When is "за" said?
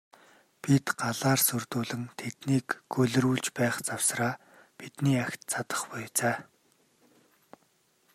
6.19-6.31